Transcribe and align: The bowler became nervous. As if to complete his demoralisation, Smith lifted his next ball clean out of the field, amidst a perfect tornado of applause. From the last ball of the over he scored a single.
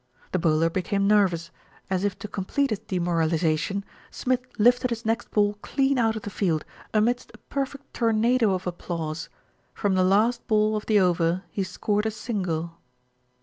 The 0.31 0.39
bowler 0.39 0.71
became 0.71 1.07
nervous. 1.07 1.51
As 1.87 2.03
if 2.03 2.17
to 2.17 2.27
complete 2.27 2.71
his 2.71 2.79
demoralisation, 2.79 3.83
Smith 4.09 4.41
lifted 4.57 4.89
his 4.89 5.05
next 5.05 5.29
ball 5.29 5.59
clean 5.61 5.99
out 5.99 6.15
of 6.15 6.23
the 6.23 6.31
field, 6.31 6.65
amidst 6.91 7.29
a 7.35 7.37
perfect 7.37 7.93
tornado 7.93 8.55
of 8.55 8.65
applause. 8.65 9.29
From 9.75 9.93
the 9.93 10.03
last 10.03 10.47
ball 10.47 10.75
of 10.75 10.87
the 10.87 10.99
over 10.99 11.43
he 11.51 11.61
scored 11.61 12.07
a 12.07 12.11
single. 12.11 12.79